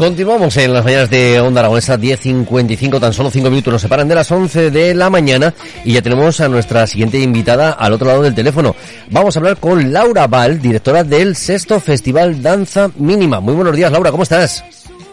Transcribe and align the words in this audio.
Continuamos 0.00 0.56
en 0.56 0.72
las 0.72 0.82
mañanas 0.82 1.10
de 1.10 1.38
Onda 1.40 1.60
Aragonesa 1.60 1.98
10.55, 1.98 2.98
tan 2.98 3.12
solo 3.12 3.30
5 3.30 3.50
minutos 3.50 3.70
nos 3.70 3.82
separan 3.82 4.08
de 4.08 4.14
las 4.14 4.30
11 4.30 4.70
de 4.70 4.94
la 4.94 5.10
mañana 5.10 5.52
y 5.84 5.92
ya 5.92 6.00
tenemos 6.00 6.40
a 6.40 6.48
nuestra 6.48 6.86
siguiente 6.86 7.18
invitada 7.18 7.72
al 7.72 7.92
otro 7.92 8.06
lado 8.06 8.22
del 8.22 8.34
teléfono. 8.34 8.74
Vamos 9.10 9.36
a 9.36 9.40
hablar 9.40 9.58
con 9.58 9.92
Laura 9.92 10.26
Val, 10.26 10.58
directora 10.58 11.04
del 11.04 11.36
sexto 11.36 11.80
Festival 11.80 12.40
Danza 12.40 12.90
Mínima. 12.96 13.40
Muy 13.40 13.52
buenos 13.52 13.76
días, 13.76 13.92
Laura, 13.92 14.10
¿cómo 14.10 14.22
estás? 14.22 14.64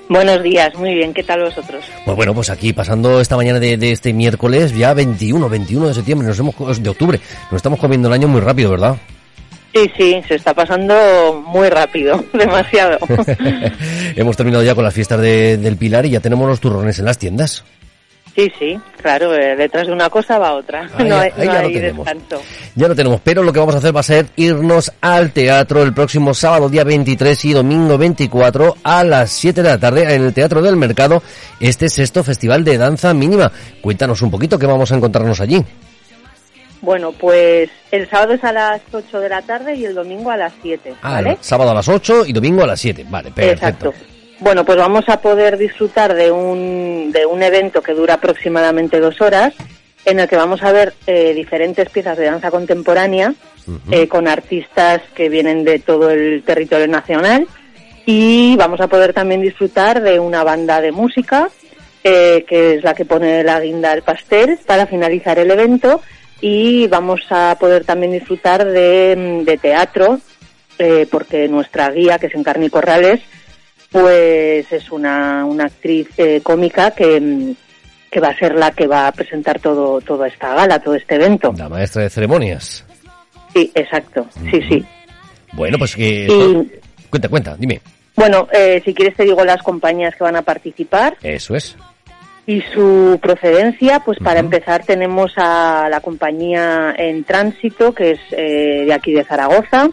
Buenos 0.08 0.42
días, 0.42 0.74
muy 0.76 0.94
bien, 0.94 1.14
¿qué 1.14 1.24
tal 1.24 1.44
vosotros? 1.44 1.84
Pues 2.06 2.16
bueno, 2.16 2.34
pues 2.34 2.50
aquí 2.50 2.72
pasando 2.72 3.20
esta 3.20 3.36
mañana 3.36 3.60
de, 3.60 3.76
de 3.76 3.92
este 3.92 4.14
miércoles, 4.14 4.74
ya 4.74 4.94
21, 4.94 5.50
21 5.50 5.90
de 5.90 5.94
septiembre, 5.96 6.30
nos 6.30 6.40
hemos, 6.40 6.82
de 6.82 6.90
octubre, 6.90 7.20
nos 7.52 7.58
estamos 7.58 7.78
comiendo 7.78 8.08
el 8.08 8.14
año 8.14 8.30
muy 8.30 8.40
rápido, 8.40 8.72
¿verdad? 8.72 8.96
Sí, 9.78 9.92
sí, 9.96 10.22
se 10.28 10.36
está 10.36 10.54
pasando 10.56 11.44
muy 11.46 11.70
rápido, 11.70 12.24
demasiado. 12.34 12.98
Hemos 14.16 14.36
terminado 14.36 14.64
ya 14.64 14.74
con 14.74 14.84
las 14.84 14.94
fiestas 14.94 15.22
de, 15.22 15.58
del 15.58 15.78
Pilar 15.78 16.06
y 16.06 16.12
ya 16.12 16.20
tenemos 16.20 16.48
los 16.48 16.60
turrones 16.60 16.98
en 16.98 17.06
las 17.06 17.18
tiendas. 17.20 17.64
Sí, 18.36 18.52
sí, 18.60 18.80
claro, 19.02 19.34
eh, 19.36 19.56
detrás 19.56 19.88
de 19.88 19.94
una 19.94 20.12
cosa 20.12 20.38
va 20.38 20.54
otra. 20.54 20.88
No 21.00 21.18
hay, 21.18 21.32
ahí 21.38 21.48
no 21.48 21.54
ya 21.54 21.62
lo 21.62 21.68
hay 21.68 21.74
tenemos. 21.74 22.06
descanso. 22.06 22.44
Ya 22.76 22.88
lo 22.88 22.96
tenemos, 22.96 23.22
pero 23.24 23.42
lo 23.42 23.52
que 23.52 23.60
vamos 23.60 23.74
a 23.74 23.80
hacer 23.80 23.96
va 23.96 24.00
a 24.02 24.04
ser 24.04 24.28
irnos 24.36 24.92
al 25.02 25.32
teatro 25.32 25.82
el 25.82 25.92
próximo 25.94 26.36
sábado 26.36 26.70
día 26.70 26.84
23 26.84 27.46
y 27.46 27.54
domingo 27.54 27.98
24 27.98 28.78
a 28.84 29.04
las 29.04 29.32
7 29.32 29.64
de 29.64 29.70
la 29.70 29.80
tarde 29.80 30.04
en 30.14 30.24
el 30.24 30.34
Teatro 30.34 30.62
del 30.62 30.76
Mercado, 30.76 31.24
este 31.60 31.90
sexto 31.90 32.24
Festival 32.24 32.64
de 32.64 32.78
Danza 32.78 33.12
Mínima. 33.14 33.52
Cuéntanos 33.82 34.22
un 34.22 34.30
poquito 34.30 34.60
qué 34.60 34.68
vamos 34.68 34.92
a 34.92 34.96
encontrarnos 34.96 35.40
allí. 35.42 35.64
Bueno, 36.88 37.12
pues 37.12 37.70
el 37.92 38.10
sábado 38.10 38.36
es 38.36 38.44
a 38.46 38.54
las 38.54 38.80
8 38.94 39.20
de 39.20 39.28
la 39.28 39.42
tarde 39.42 39.76
y 39.76 39.84
el 39.84 39.94
domingo 39.94 40.32
a 40.32 40.38
las 40.38 40.54
7, 40.62 40.94
Ah, 41.02 41.16
¿vale? 41.16 41.38
sábado 41.42 41.72
a 41.72 41.74
las 41.74 41.90
8 41.90 42.26
y 42.28 42.32
domingo 42.32 42.64
a 42.64 42.68
las 42.68 42.80
7. 42.80 43.06
Vale, 43.10 43.30
perfecto. 43.32 43.90
Exacto. 43.90 43.94
Bueno, 44.40 44.64
pues 44.64 44.78
vamos 44.78 45.04
a 45.10 45.20
poder 45.20 45.58
disfrutar 45.58 46.14
de 46.14 46.32
un, 46.32 47.12
de 47.12 47.26
un 47.26 47.44
evento 47.44 47.82
que 47.82 47.94
dura 47.94 48.14
aproximadamente 48.14 49.02
dos 49.02 49.20
horas, 49.20 49.54
en 50.06 50.22
el 50.22 50.30
que 50.30 50.38
vamos 50.38 50.64
a 50.64 50.72
ver 50.72 50.94
eh, 51.08 51.34
diferentes 51.34 51.90
piezas 51.90 52.18
de 52.18 52.24
danza 52.24 52.52
contemporánea 52.52 53.34
eh, 53.92 54.08
con 54.08 54.26
artistas 54.30 55.02
que 55.14 55.28
vienen 55.28 55.66
de 55.66 55.80
todo 55.80 56.10
el 56.10 56.42
territorio 56.44 56.88
nacional 56.88 57.50
y 58.06 58.56
vamos 58.56 58.80
a 58.80 58.88
poder 58.88 59.12
también 59.14 59.42
disfrutar 59.42 60.02
de 60.02 60.22
una 60.22 60.46
banda 60.46 60.80
de 60.80 60.94
música 60.94 61.50
eh, 62.06 62.46
que 62.48 62.76
es 62.76 62.84
la 62.86 62.94
que 62.94 63.04
pone 63.04 63.44
la 63.44 63.60
guinda 63.60 63.92
al 63.92 64.04
pastel 64.04 64.58
para 64.66 64.88
finalizar 64.88 65.38
el 65.38 65.52
evento 65.52 66.00
y 66.42 66.88
vamos 66.88 67.22
a 67.30 67.56
poder 67.60 67.84
también 67.86 68.12
disfrutar 68.12 68.66
de, 68.66 69.44
de 69.46 69.58
teatro 69.58 70.20
eh, 70.80 71.08
porque 71.10 71.48
nuestra 71.48 71.90
guía 71.90 72.20
que 72.20 72.28
es 72.28 72.36
Encarni 72.36 72.70
Corrales 72.70 73.22
pues 73.92 74.72
es 74.72 74.92
una, 74.92 75.46
una 75.46 75.66
actriz 75.66 76.08
eh, 76.18 76.42
cómica 76.44 76.92
que, 76.92 77.20
mm, 77.20 77.56
que 78.12 78.20
va 78.20 78.30
a 78.30 78.38
ser 78.38 78.56
la 78.56 78.72
que 78.72 78.86
va 78.88 79.08
a 79.08 79.12
presentar 79.12 79.60
todo 79.60 80.02
toda 80.02 80.28
esta 80.28 80.54
gala, 80.54 80.80
todo 80.80 80.96
este 80.96 81.16
evento. 81.16 81.54
La 81.58 81.70
maestra 81.70 82.04
de 82.04 82.10
ceremonias. 82.10 82.86
Sí, 83.54 83.72
exacto, 83.74 84.28
sí, 84.52 84.62
sí. 84.70 84.86
Bueno, 85.54 85.78
pues 85.78 85.96
que... 85.96 86.28
Y 86.30 86.80
Cuenta, 87.10 87.30
cuenta, 87.30 87.56
dime. 87.58 87.82
bueno, 88.16 88.48
eh, 88.52 88.82
si 88.84 88.94
quieres 88.94 89.16
te 89.16 89.24
digo 89.24 89.44
las 89.46 89.64
compañías 89.64 90.14
que 90.16 90.26
van 90.26 90.36
a 90.36 90.42
participar 90.42 91.16
Eso 91.24 91.56
es. 91.56 91.78
Y 92.48 92.62
su 92.74 93.20
procedencia, 93.22 94.00
pues 94.00 94.18
para 94.20 94.40
empezar 94.40 94.84
tenemos 94.86 95.34
a 95.36 95.90
la 95.92 96.00
compañía 96.00 96.96
en 96.98 97.26
tránsito, 97.26 97.94
que 97.94 98.12
es 98.12 98.20
eh, 98.32 98.86
de 98.86 98.94
aquí 98.94 99.12
de 99.12 99.26
Zaragoza. 99.26 99.90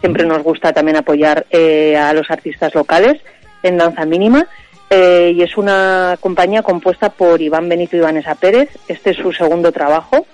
Siempre 0.00 0.26
nos 0.26 0.42
gusta 0.42 0.72
también 0.72 0.96
apoyar 0.96 1.46
eh, 1.50 1.96
a 1.96 2.12
los 2.12 2.30
artistas 2.30 2.74
locales 2.74 3.22
en 3.62 3.78
danza 3.78 4.04
mínima. 4.04 4.46
Eh, 4.90 5.32
y 5.36 5.42
es 5.42 5.56
una 5.56 6.16
compañía 6.20 6.62
compuesta 6.62 7.10
por 7.10 7.40
Iván 7.40 7.68
Benito 7.68 7.96
y 7.96 8.00
Vanessa 8.00 8.34
Pérez. 8.34 8.70
Este 8.88 9.10
es 9.10 9.16
su 9.16 9.32
segundo 9.32 9.70
trabajo. 9.70 10.26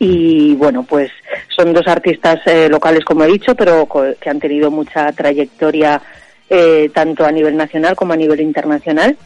Y 0.00 0.54
bueno, 0.56 0.82
pues 0.82 1.10
son 1.48 1.72
dos 1.72 1.86
artistas 1.86 2.40
eh, 2.46 2.68
locales, 2.68 3.04
como 3.04 3.22
he 3.22 3.28
dicho, 3.28 3.54
pero 3.54 3.88
que 4.20 4.28
han 4.28 4.40
tenido 4.40 4.70
mucha 4.70 5.12
trayectoria 5.12 6.02
eh, 6.50 6.90
tanto 6.92 7.24
a 7.24 7.32
nivel 7.32 7.56
nacional 7.56 7.96
como 7.96 8.12
a 8.12 8.16
nivel 8.16 8.40
internacional. 8.40 9.16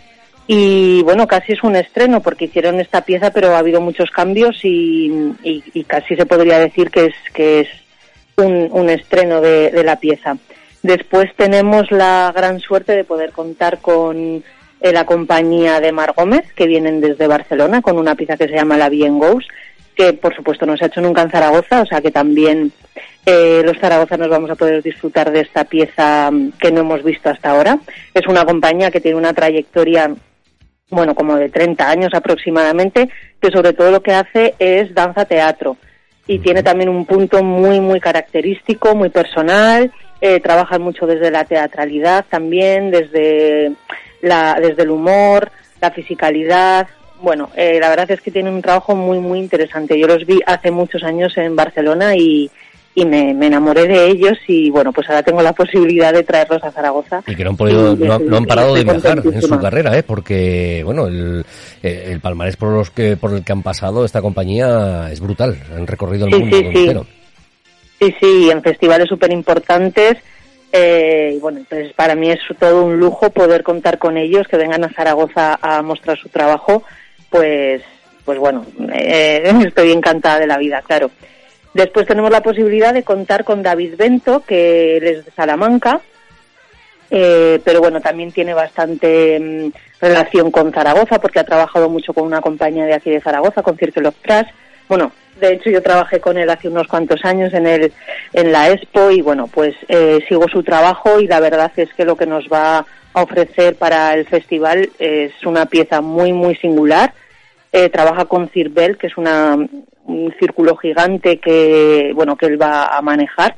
Y 0.53 1.05
bueno, 1.05 1.29
casi 1.29 1.53
es 1.53 1.63
un 1.63 1.77
estreno 1.77 2.21
porque 2.23 2.47
hicieron 2.47 2.81
esta 2.81 3.03
pieza, 3.03 3.31
pero 3.31 3.55
ha 3.55 3.59
habido 3.59 3.81
muchos 3.81 4.11
cambios 4.11 4.59
y, 4.65 5.33
casi 5.87 6.17
se 6.17 6.27
podría 6.27 6.59
decir 6.59 6.91
que 6.91 7.05
es, 7.07 7.15
que 7.33 7.61
es 7.61 7.69
un, 8.35 8.91
estreno 8.91 9.41
de, 9.41 9.71
de 9.71 9.85
la 9.85 10.01
pieza. 10.01 10.39
Después 10.83 11.31
tenemos 11.37 11.93
la 11.93 12.33
gran 12.35 12.59
suerte 12.59 12.97
de 12.97 13.05
poder 13.05 13.31
contar 13.31 13.79
con 13.79 14.43
eh, 14.81 14.93
la 14.93 15.07
compañía 15.07 15.79
de 15.79 15.93
Mar 15.93 16.15
Gómez, 16.17 16.53
que 16.57 16.67
vienen 16.67 17.01
desde 17.01 17.29
Barcelona, 17.29 17.81
con 17.81 17.97
una 17.97 18.17
pieza 18.17 18.37
que 18.37 18.49
se 18.49 18.57
llama 18.57 18.77
La 18.77 18.89
Bien 18.89 19.21
Goes, 19.21 19.47
que 19.95 20.15
por 20.15 20.35
supuesto 20.35 20.67
no 20.67 20.77
se 20.77 20.83
ha 20.83 20.89
hecho 20.89 21.01
nunca 21.01 21.23
en 21.23 21.31
Zaragoza, 21.31 21.83
o 21.83 21.87
sea 21.87 22.01
que 22.01 22.11
también 22.11 22.73
eh, 23.25 23.63
los 23.65 23.79
zaragozanos 23.79 24.29
vamos 24.29 24.51
a 24.51 24.57
poder 24.57 24.83
disfrutar 24.83 25.31
de 25.31 25.43
esta 25.43 25.63
pieza 25.63 26.29
mm, 26.29 26.55
que 26.59 26.73
no 26.73 26.81
hemos 26.81 27.05
visto 27.05 27.31
hasta 27.31 27.51
ahora. 27.51 27.79
Es 28.15 28.27
una 28.27 28.45
compañía 28.45 28.91
que 28.91 29.01
tiene 29.01 29.17
una 29.17 29.33
trayectoria 29.33 30.13
bueno, 30.91 31.15
como 31.15 31.37
de 31.37 31.49
30 31.49 31.89
años 31.89 32.11
aproximadamente, 32.15 33.09
que 33.41 33.51
sobre 33.51 33.73
todo 33.73 33.91
lo 33.91 34.03
que 34.03 34.13
hace 34.13 34.55
es 34.59 34.95
danza 34.95 35.25
teatro. 35.25 35.77
Y 36.27 36.41
tiene 36.41 36.63
también 36.63 36.89
un 36.89 37.07
punto 37.07 37.43
muy, 37.43 37.81
muy 37.81 38.01
característico, 38.01 38.95
muy 38.95 39.09
personal. 39.09 39.93
Eh, 40.21 40.41
trabajan 40.41 40.83
mucho 40.83 41.07
desde 41.07 41.31
la 41.31 41.45
teatralidad 41.45 42.25
también, 42.29 42.91
desde, 42.91 43.73
la, 44.21 44.59
desde 44.61 44.83
el 44.83 44.91
humor, 44.91 45.51
la 45.81 45.91
fisicalidad. 45.91 46.89
Bueno, 47.23 47.51
eh, 47.57 47.79
la 47.81 47.89
verdad 47.89 48.11
es 48.11 48.21
que 48.21 48.31
tienen 48.31 48.55
un 48.55 48.63
trabajo 48.63 48.95
muy, 48.95 49.19
muy 49.19 49.39
interesante. 49.39 49.99
Yo 49.99 50.07
los 50.07 50.27
vi 50.27 50.41
hace 50.47 50.71
muchos 50.71 51.03
años 51.03 51.37
en 51.39 51.57
Barcelona 51.57 52.17
y, 52.17 52.51
y 52.95 53.05
me, 53.07 53.33
me 53.35 53.47
enamoré 53.47 53.87
de 53.87 54.07
ellos 54.09 54.37
y 54.49 54.69
bueno, 54.71 54.93
pues 54.93 55.09
ahora 55.09 55.23
tengo 55.23 55.41
la 55.43 55.53
posibilidad 55.53 56.13
de 56.13 56.25
traerlos 56.25 56.63
a 56.65 56.73
Zaragoza. 56.73 57.23
Y 57.27 57.37
que 57.37 57.45
no 57.45 57.51
han 57.51 57.57
podido, 57.57 57.95
no, 57.97 58.15
han- 58.15 58.27
no 58.27 58.37
han 58.39 58.47
parado 58.47 58.75
de 58.75 58.83
viajar 58.85 59.23
en 59.25 59.43
su 59.43 59.59
carrera, 59.61 59.97
¿eh? 59.97 60.03
Porque, 60.03 60.83
bueno, 60.85 61.07
el, 61.07 61.45
el 61.83 62.21
palmarés 62.21 62.57
por 62.57 62.73
los 62.73 62.91
que, 62.91 63.17
por 63.17 63.33
el 63.33 63.45
que 63.45 63.53
han 63.53 63.63
pasado 63.63 64.05
esta 64.05 64.21
compañía 64.21 65.09
es 65.13 65.21
brutal. 65.21 65.57
Han 65.77 65.87
recorrido 65.87 66.27
el 66.27 66.33
Sí, 66.35 66.41
mundo 66.41 66.57
sí, 66.57 66.63
sí. 66.73 66.79
entero. 66.81 67.07
Sí, 68.01 68.15
sí, 68.21 68.51
en 68.51 68.63
festivales 68.63 69.09
súper 69.09 69.31
importantes. 69.33 70.17
Eh, 70.73 71.35
y 71.37 71.39
bueno, 71.41 71.61
pues 71.69 71.93
para 71.95 72.15
mí 72.15 72.31
es 72.31 72.39
todo 72.59 72.85
un 72.85 72.99
lujo 72.99 73.31
poder 73.31 73.63
contar 73.63 73.99
con 73.99 74.17
ellos, 74.17 74.47
que 74.49 74.57
vengan 74.57 74.85
a 74.85 74.89
Zaragoza 74.93 75.59
a 75.61 75.83
mostrar 75.83 76.17
su 76.19 76.29
trabajo. 76.29 76.83
Pues, 77.29 77.83
pues 78.25 78.39
bueno, 78.39 78.65
eh, 78.93 79.43
estoy 79.67 79.93
encantada 79.93 80.39
de 80.41 80.47
la 80.47 80.59
vida, 80.59 80.83
claro. 80.87 81.11
Después 81.75 82.07
tenemos 82.07 82.31
la 82.31 82.43
posibilidad 82.43 82.93
de 82.93 83.05
contar 83.05 83.45
con 83.45 83.63
David 83.63 83.95
Bento, 83.97 84.43
que 84.47 84.97
él 84.97 85.07
es 85.07 85.25
de 85.25 85.31
Salamanca, 85.31 86.01
eh, 87.11 87.61
pero 87.65 87.81
bueno, 87.81 88.01
también 88.01 88.31
tiene 88.31 88.55
bastante 88.55 89.39
mm, 89.39 89.73
relación 90.01 90.51
con 90.51 90.73
Zaragoza 90.73 91.21
porque 91.21 91.41
ha 91.41 91.45
trabajado 91.45 91.89
mucho 91.89 92.15
con 92.15 92.25
una 92.25 92.41
compañía 92.41 92.87
de 92.87 92.95
aquí 92.95 93.11
de 93.11 93.21
Zaragoza, 93.21 93.63
con 93.63 93.77
Circle 93.77 94.09
of 94.09 94.15
Trash. 94.23 94.49
Bueno, 94.89 95.13
de 95.41 95.55
hecho 95.55 95.71
yo 95.71 95.83
trabajé 95.83 96.21
con 96.21 96.39
él 96.39 96.49
hace 96.51 96.69
unos 96.69 96.87
cuantos 96.87 97.25
años 97.25 97.53
en 97.53 97.67
el 97.67 97.93
en 98.33 98.53
la 98.53 98.71
Expo 98.71 99.11
y 99.11 99.23
bueno, 99.23 99.49
pues 99.49 99.75
eh, 99.89 100.21
sigo 100.29 100.49
su 100.49 100.63
trabajo 100.63 101.21
y 101.21 101.27
la 101.27 101.41
verdad 101.41 101.73
es 101.77 101.93
que 101.95 102.05
lo 102.05 102.17
que 102.17 102.27
nos 102.27 102.49
va 102.49 102.87
a 103.13 103.23
ofrecer 103.23 103.75
para 103.75 104.15
el 104.15 104.27
festival 104.27 104.91
es 104.99 105.33
una 105.45 105.67
pieza 105.67 106.01
muy 106.01 106.33
muy 106.33 106.55
singular. 106.57 107.13
Eh, 107.73 107.89
trabaja 107.89 108.25
con 108.25 108.49
Cirbel, 108.49 108.99
que 108.99 109.07
es 109.07 109.17
una, 109.17 109.57
un 110.11 110.35
círculo 110.39 110.77
gigante 110.77 111.39
que 111.39 112.13
bueno 112.15 112.37
que 112.37 112.47
él 112.47 112.61
va 112.61 112.87
a 112.87 113.01
manejar. 113.03 113.57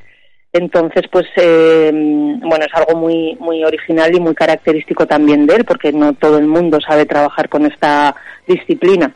Entonces, 0.54 1.04
pues, 1.10 1.24
eh, 1.36 1.90
bueno, 1.90 2.66
es 2.66 2.74
algo 2.74 2.94
muy, 2.94 3.36
muy 3.40 3.64
original 3.64 4.14
y 4.14 4.20
muy 4.20 4.34
característico 4.34 5.06
también 5.06 5.46
de 5.46 5.56
él, 5.56 5.64
porque 5.64 5.92
no 5.92 6.12
todo 6.12 6.36
el 6.36 6.46
mundo 6.46 6.78
sabe 6.78 7.06
trabajar 7.06 7.48
con 7.48 7.64
esta 7.64 8.14
disciplina. 8.46 9.14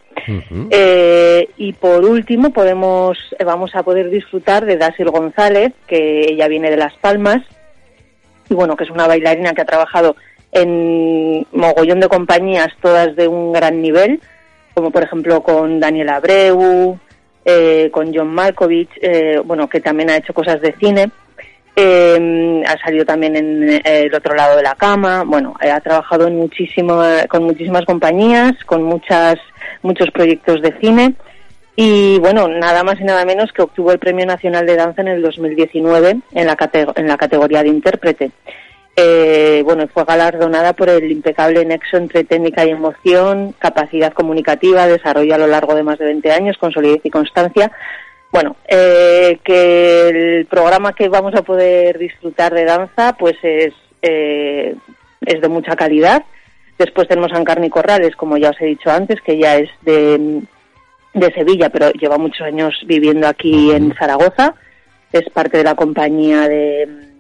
Eh, 0.71 1.47
y 1.59 1.75
por 1.75 2.07
último, 2.07 2.51
podemos, 2.51 3.19
eh, 3.39 3.45
vamos 3.45 3.75
a 3.75 3.83
poder 3.83 4.09
disfrutar 4.09 4.65
de 4.65 4.79
Dasil 4.79 5.11
González, 5.11 5.75
que 5.87 6.21
ella 6.21 6.49
viene 6.49 6.71
de 6.71 6.79
Las 6.79 6.95
Palmas, 6.95 7.43
y 8.49 8.55
bueno, 8.55 8.75
que 8.75 8.85
es 8.85 8.91
una 8.91 9.07
bailarina 9.07 9.53
que 9.53 9.61
ha 9.61 9.67
trabajado 9.67 10.17
en 10.53 11.47
mogollón 11.53 12.01
de 12.01 12.09
compañías, 12.09 12.69
todas 12.81 13.15
de 13.15 13.29
un 13.29 13.53
gran 13.53 13.83
nivel, 13.83 14.21
como 14.73 14.91
por 14.91 15.03
ejemplo 15.03 15.43
con 15.43 15.81
Daniel 15.81 16.09
Abreu, 16.09 16.99
eh, 17.49 17.91
con 17.93 18.13
John 18.13 18.35
Malkovich, 18.35 18.91
eh, 19.01 19.41
bueno, 19.45 19.69
que 19.69 19.81
también 19.81 20.11
ha 20.11 20.17
hecho 20.17 20.35
cosas 20.35 20.61
de 20.61 20.75
cine. 20.81 21.11
Eh, 21.77 22.63
ha 22.67 22.77
salido 22.79 23.05
también 23.05 23.37
en 23.37 23.69
eh, 23.71 23.83
el 23.85 24.15
otro 24.15 24.35
lado 24.35 24.57
de 24.57 24.65
la 24.65 24.75
cama. 24.75 25.23
Bueno, 25.25 25.55
eh, 25.63 25.71
ha 25.71 25.81
trabajado 25.81 26.27
en 26.27 26.37
muchísimo, 26.37 27.01
con 27.29 27.45
muchísimas 27.45 27.85
compañías, 27.85 28.53
con 28.65 28.83
muchas, 28.83 29.37
muchos 29.83 30.11
proyectos 30.11 30.61
de 30.61 30.77
cine. 30.81 31.15
Y 31.77 32.19
bueno, 32.19 32.49
nada 32.49 32.83
más 32.83 32.99
y 32.99 33.05
nada 33.05 33.25
menos 33.25 33.53
que 33.53 33.63
obtuvo 33.63 33.93
el 33.93 34.01
Premio 34.01 34.27
Nacional 34.27 34.67
de 34.67 34.75
Danza 34.75 35.03
en 35.03 35.09
el 35.09 35.23
2019 35.23 36.17
en 36.33 36.47
la, 36.47 36.57
en 36.97 37.07
la 37.07 37.17
categoría 37.17 37.63
de 37.63 37.69
intérprete. 37.69 38.33
Eh, 38.99 39.61
bueno, 39.63 39.87
fue 39.93 40.05
galardonada 40.05 40.73
por 40.73 40.89
el 40.89 41.13
impecable 41.13 41.63
nexo 41.67 41.99
entre 41.99 42.25
técnica 42.25 42.65
y 42.65 42.71
emoción, 42.71 43.55
capacidad 43.59 44.15
comunicativa, 44.15 44.87
desarrollo 44.87 45.35
a 45.35 45.39
lo 45.39 45.47
largo 45.47 45.75
de 45.75 45.83
más 45.83 45.99
de 45.99 46.07
20 46.07 46.33
años, 46.33 46.57
con 46.57 46.73
solidez 46.73 47.01
y 47.05 47.11
constancia. 47.11 47.71
Bueno, 48.33 48.57
eh, 48.67 49.39
que 49.45 50.09
el 50.09 50.47
programa 50.47 50.95
que 50.95 51.11
vamos 51.11 51.35
a 51.35 51.43
poder 51.43 51.99
disfrutar 51.99 52.55
de 52.55 52.65
danza, 52.65 53.15
pues 53.19 53.37
es, 53.43 53.75
eh, 54.01 54.75
es 55.21 55.41
de 55.43 55.49
mucha 55.49 55.77
calidad. 55.77 56.25
Después 56.79 57.07
tenemos 57.07 57.33
a 57.33 57.39
Encarni 57.39 57.69
Corrales, 57.69 58.17
como 58.17 58.39
ya 58.39 58.51
os 58.51 58.61
he 58.61 58.67
dicho 58.67 58.91
antes, 58.91 59.21
que 59.21 59.39
ya 59.39 59.57
es 59.57 59.69
de, 59.83 60.43
de 61.13 61.33
Sevilla, 61.35 61.69
pero 61.69 61.91
lleva 61.93 62.17
muchos 62.17 62.47
años 62.47 62.75
viviendo 62.87 63.29
aquí 63.29 63.73
en 63.73 63.95
Zaragoza. 63.95 64.55
Es 65.13 65.29
parte 65.31 65.59
de 65.59 65.65
la 65.65 65.75
compañía 65.75 66.49
de 66.49 67.16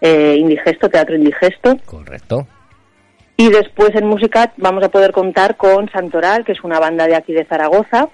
eh, 0.00 0.36
Indigesto, 0.38 0.88
Teatro 0.88 1.16
Indigesto. 1.16 1.76
Correcto. 1.84 2.46
Y 3.36 3.48
después 3.48 3.94
en 3.94 4.06
música 4.06 4.52
vamos 4.58 4.84
a 4.84 4.90
poder 4.90 5.12
contar 5.12 5.56
con 5.56 5.90
Santoral, 5.90 6.44
que 6.44 6.52
es 6.52 6.62
una 6.62 6.78
banda 6.78 7.06
de 7.06 7.16
aquí 7.16 7.32
de 7.32 7.46
Zaragoza, 7.46 8.08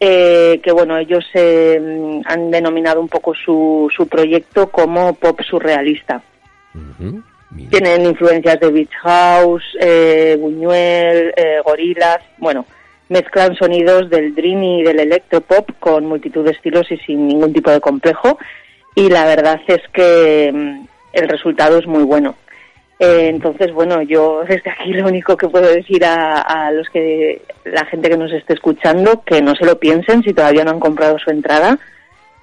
eh, 0.00 0.60
que 0.62 0.72
bueno, 0.72 0.96
ellos 0.96 1.24
eh, 1.34 2.22
han 2.24 2.50
denominado 2.50 3.00
un 3.00 3.08
poco 3.08 3.34
su, 3.34 3.90
su 3.94 4.06
proyecto 4.06 4.70
como 4.70 5.14
pop 5.14 5.40
surrealista. 5.42 6.22
Tienen 7.70 8.06
influencias 8.06 8.58
de 8.58 8.70
Beach 8.70 8.94
House, 9.02 9.62
eh, 9.80 10.36
Buñuel, 10.40 11.32
eh, 11.36 11.60
Gorilas, 11.64 12.18
bueno, 12.38 12.66
mezclan 13.08 13.54
sonidos 13.54 14.10
del 14.10 14.34
dream 14.34 14.62
y 14.62 14.82
del 14.82 15.00
electropop 15.00 15.70
con 15.78 16.06
multitud 16.06 16.44
de 16.44 16.50
estilos 16.50 16.90
y 16.90 16.96
sin 16.98 17.28
ningún 17.28 17.52
tipo 17.52 17.70
de 17.70 17.80
complejo. 17.80 18.38
Y 18.96 19.08
la 19.08 19.24
verdad 19.24 19.60
es 19.68 19.82
que 19.92 20.50
mm, 20.52 20.86
el 21.14 21.28
resultado 21.28 21.78
es 21.78 21.86
muy 21.86 22.02
bueno. 22.02 22.34
Eh, 22.98 23.28
entonces, 23.28 23.72
bueno, 23.72 24.02
yo 24.02 24.42
desde 24.48 24.70
aquí 24.70 24.92
lo 24.92 25.08
único 25.08 25.36
que 25.36 25.48
puedo 25.48 25.68
decir 25.68 26.04
a, 26.04 26.70
los 26.72 26.88
que, 26.88 27.42
la 27.64 27.84
gente 27.86 28.08
que 28.08 28.16
nos 28.16 28.32
esté 28.32 28.54
escuchando, 28.54 29.22
que 29.24 29.42
no 29.42 29.54
se 29.54 29.64
lo 29.64 29.78
piensen 29.78 30.22
si 30.22 30.32
todavía 30.32 30.64
no 30.64 30.72
han 30.72 30.80
comprado 30.80 31.16
su 31.18 31.30
entrada, 31.30 31.78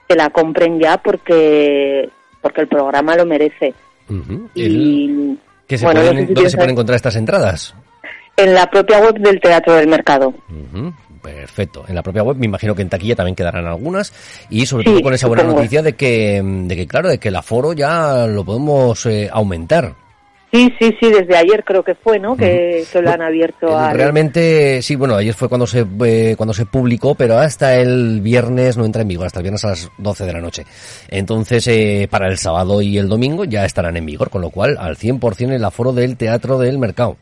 que 0.07 0.15
la 0.15 0.29
compren 0.29 0.79
ya 0.79 0.97
porque, 0.97 2.09
porque 2.41 2.62
el 2.62 2.68
programa 2.68 3.15
lo 3.15 3.25
merece. 3.25 3.73
y, 4.56 5.38
se 5.68 5.85
¿Dónde 5.85 6.50
se 6.50 6.57
pueden 6.57 6.71
encontrar 6.71 6.97
estas 6.97 7.15
entradas? 7.15 7.73
En 8.35 8.53
la 8.53 8.69
propia 8.69 9.00
web 9.00 9.15
del 9.19 9.39
Teatro 9.39 9.75
del 9.75 9.88
Mercado. 9.88 10.33
Perfecto. 11.21 11.85
En 11.88 11.95
la 11.95 12.03
propia 12.03 12.23
web 12.23 12.38
me 12.38 12.45
imagino 12.45 12.73
que 12.73 12.81
en 12.81 12.89
taquilla 12.89 13.15
también 13.15 13.35
quedarán 13.35 13.65
algunas 13.68 14.13
y 14.50 14.65
sobre 14.65 14.85
todo 14.85 15.01
con 15.01 15.13
esa 15.13 15.27
buena 15.27 15.44
noticia 15.44 15.81
de 15.81 15.94
que, 15.94 16.41
de 16.44 16.75
que 16.75 16.88
claro, 16.88 17.09
de 17.09 17.19
que 17.19 17.27
el 17.29 17.35
aforo 17.35 17.73
ya 17.73 18.25
lo 18.27 18.44
podemos 18.44 19.06
eh, 19.06 19.29
aumentar. 19.31 19.95
Sí, 20.51 20.69
sí, 20.77 20.94
sí, 21.00 21.09
desde 21.09 21.38
ayer 21.38 21.63
creo 21.63 21.81
que 21.81 21.95
fue, 21.95 22.19
¿no? 22.19 22.35
Que, 22.35 22.85
lo 22.94 23.09
han 23.09 23.21
abierto 23.21 23.69
eh, 23.69 23.73
a... 23.73 23.94
Realmente, 23.94 24.81
sí, 24.81 24.97
bueno, 24.97 25.15
ayer 25.15 25.33
fue 25.33 25.47
cuando 25.47 25.65
se 25.65 25.85
eh, 26.03 26.35
cuando 26.35 26.53
se 26.53 26.65
publicó, 26.65 27.15
pero 27.15 27.38
hasta 27.38 27.77
el 27.77 28.19
viernes 28.19 28.75
no 28.75 28.83
entra 28.83 29.03
en 29.03 29.07
vigor, 29.07 29.27
hasta 29.27 29.39
el 29.39 29.44
viernes 29.44 29.63
a 29.63 29.69
las 29.69 29.89
12 29.97 30.25
de 30.25 30.33
la 30.33 30.41
noche. 30.41 30.65
Entonces, 31.07 31.65
eh, 31.68 32.09
para 32.12 32.27
el 32.27 32.38
sábado 32.38 32.81
y 32.81 32.97
el 32.97 33.07
domingo 33.07 33.45
ya 33.45 33.63
estarán 33.63 33.95
en 33.95 34.06
vigor, 34.06 34.29
con 34.29 34.41
lo 34.41 34.50
cual 34.50 34.75
al 34.77 34.97
100% 34.97 35.53
el 35.53 35.63
aforo 35.63 35.94
del 35.94 36.18
Teatro 36.18 36.59
del 36.59 36.77
Mercado. 36.77 37.15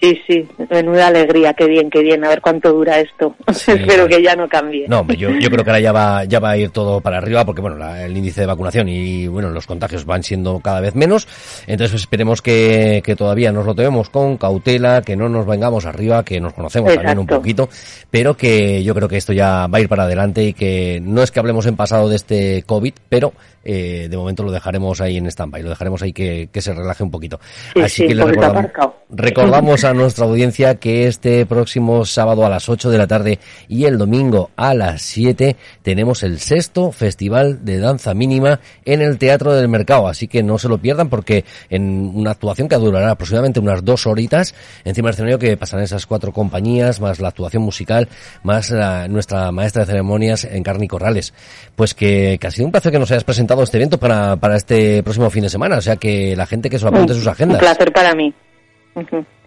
Sí, 0.00 0.20
sí, 0.28 0.48
menuda 0.70 1.08
alegría, 1.08 1.54
qué 1.54 1.66
bien, 1.66 1.90
qué 1.90 2.02
bien, 2.02 2.24
a 2.24 2.28
ver 2.28 2.40
cuánto 2.40 2.72
dura 2.72 3.00
esto. 3.00 3.34
Espero 3.48 4.06
que 4.06 4.22
ya 4.22 4.36
no 4.36 4.48
cambie. 4.48 4.86
No, 4.86 5.04
yo, 5.08 5.30
yo 5.30 5.50
creo 5.50 5.64
que 5.64 5.70
ahora 5.70 5.80
ya 5.80 5.90
va, 5.90 6.24
ya 6.24 6.38
va 6.38 6.50
a 6.50 6.56
ir 6.56 6.70
todo 6.70 7.00
para 7.00 7.18
arriba 7.18 7.44
porque, 7.44 7.60
bueno, 7.60 7.84
el 7.96 8.16
índice 8.16 8.42
de 8.42 8.46
vacunación 8.46 8.88
y, 8.88 9.26
bueno, 9.26 9.50
los 9.50 9.66
contagios 9.66 10.04
van 10.04 10.22
siendo 10.22 10.60
cada 10.60 10.80
vez 10.80 10.94
menos. 10.94 11.26
Entonces 11.66 11.90
pues, 11.90 12.02
esperemos 12.02 12.42
que, 12.42 13.02
que 13.04 13.16
todavía 13.16 13.50
nos 13.50 13.66
lo 13.66 13.74
tenemos 13.74 14.08
con 14.08 14.36
cautela, 14.36 15.02
que 15.02 15.16
no 15.16 15.28
nos 15.28 15.46
vengamos 15.46 15.84
arriba, 15.84 16.24
que 16.24 16.40
nos 16.40 16.52
conocemos 16.52 16.94
también 16.94 17.18
un 17.18 17.26
poquito, 17.26 17.68
pero 18.10 18.36
que 18.36 18.84
yo 18.84 18.94
creo 18.94 19.08
que 19.08 19.16
esto 19.16 19.32
ya 19.32 19.66
va 19.66 19.78
a 19.78 19.80
ir 19.80 19.88
para 19.88 20.04
adelante 20.04 20.44
y 20.44 20.52
que 20.52 21.00
no 21.02 21.24
es 21.24 21.32
que 21.32 21.40
hablemos 21.40 21.66
en 21.66 21.74
pasado 21.74 22.08
de 22.08 22.16
este 22.16 22.62
COVID, 22.64 22.94
pero 23.08 23.32
eh, 23.64 24.06
de 24.08 24.16
momento 24.16 24.44
lo 24.44 24.52
dejaremos 24.52 25.00
ahí 25.00 25.16
en 25.16 25.26
stand-by, 25.26 25.62
lo 25.62 25.70
dejaremos 25.70 26.00
ahí 26.02 26.12
que, 26.12 26.48
que 26.52 26.62
se 26.62 26.72
relaje 26.72 27.02
un 27.02 27.10
poquito. 27.10 27.40
Así 27.82 28.06
que 28.06 28.14
le 28.14 28.24
recordamos, 28.24 28.70
recordamos 29.10 29.84
a 29.84 29.87
nuestra 29.94 30.24
audiencia 30.24 30.76
que 30.76 31.06
este 31.06 31.46
próximo 31.46 32.04
sábado 32.04 32.44
a 32.44 32.48
las 32.48 32.68
8 32.68 32.90
de 32.90 32.98
la 32.98 33.06
tarde 33.06 33.38
y 33.68 33.84
el 33.84 33.98
domingo 33.98 34.50
a 34.56 34.74
las 34.74 35.02
7 35.02 35.56
tenemos 35.82 36.22
el 36.22 36.38
sexto 36.38 36.92
Festival 36.92 37.64
de 37.64 37.78
Danza 37.78 38.14
Mínima 38.14 38.60
en 38.84 39.02
el 39.02 39.18
Teatro 39.18 39.54
del 39.54 39.68
Mercado. 39.68 40.08
Así 40.08 40.28
que 40.28 40.42
no 40.42 40.58
se 40.58 40.68
lo 40.68 40.78
pierdan 40.78 41.08
porque 41.08 41.44
en 41.70 42.12
una 42.14 42.32
actuación 42.32 42.68
que 42.68 42.76
durará 42.76 43.12
aproximadamente 43.12 43.60
unas 43.60 43.84
dos 43.84 44.06
horitas 44.06 44.54
encima 44.84 45.08
del 45.08 45.14
escenario 45.14 45.38
que 45.38 45.56
pasarán 45.56 45.84
esas 45.84 46.06
cuatro 46.06 46.32
compañías, 46.32 47.00
más 47.00 47.20
la 47.20 47.28
actuación 47.28 47.62
musical, 47.62 48.08
más 48.42 48.72
nuestra 49.08 49.50
maestra 49.52 49.82
de 49.84 49.86
ceremonias 49.86 50.44
en 50.44 50.62
Carni 50.62 50.88
Corrales. 50.88 51.34
Pues 51.76 51.94
que, 51.94 52.38
ha 52.42 52.50
sido 52.50 52.66
un 52.66 52.72
placer 52.72 52.92
que 52.92 52.98
nos 52.98 53.10
hayas 53.10 53.24
presentado 53.24 53.62
este 53.62 53.76
evento 53.76 53.98
para, 53.98 54.36
para 54.36 54.56
este 54.56 55.02
próximo 55.02 55.30
fin 55.30 55.42
de 55.42 55.50
semana. 55.50 55.76
O 55.76 55.82
sea 55.82 55.96
que 55.96 56.34
la 56.36 56.46
gente 56.46 56.70
que 56.70 56.78
se 56.78 56.84
lo 56.84 56.90
apunte 56.90 57.14
sus 57.14 57.26
agendas. 57.26 57.60
Un 57.60 57.66
placer 57.66 57.92
para 57.92 58.14
mí. 58.14 58.34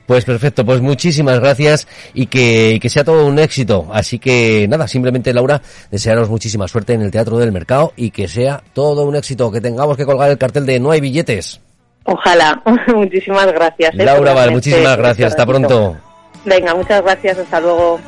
Pues 0.06 0.26
perfecto, 0.26 0.66
pues 0.66 0.82
muchísimas 0.82 1.40
gracias 1.40 1.88
y 2.14 2.26
que, 2.26 2.80
que, 2.82 2.90
sea 2.90 3.04
todo 3.04 3.26
un 3.26 3.40
éxito. 3.40 3.88
Así 3.94 4.20
que 4.20 4.68
nada, 4.68 4.88
simplemente 4.88 5.34
Laura, 5.34 5.62
desearos 5.90 6.30
muchísima 6.30 6.68
suerte 6.68 6.94
en 6.94 7.02
el 7.02 7.12
Teatro 7.12 7.38
del 7.38 7.52
Mercado 7.52 7.94
y 7.96 8.12
que 8.12 8.28
sea 8.28 8.62
todo 8.74 9.06
un 9.06 9.16
éxito, 9.16 9.52
que 9.52 9.62
tengamos 9.62 9.96
que 9.96 10.06
colgar 10.06 10.30
el 10.30 10.38
cartel 10.38 10.66
de 10.66 10.80
no 10.80 10.92
hay 10.92 11.02
billetes. 11.02 11.62
Ojalá, 12.04 12.62
muchísimas 12.96 13.48
gracias. 13.54 13.94
¿eh? 13.94 14.04
Laura, 14.04 14.34
vale, 14.34 14.52
muchísimas 14.52 14.98
gracias, 14.98 15.32
hasta 15.32 15.46
pronto. 15.46 15.98
Venga, 16.46 16.74
muchas 16.74 17.02
gracias, 17.04 17.38
hasta 17.38 17.60
luego. 17.60 18.00